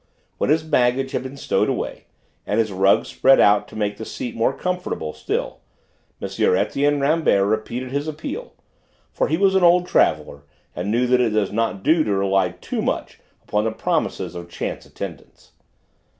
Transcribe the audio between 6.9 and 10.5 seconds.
Rambert repeated his appeal, for he was an old traveller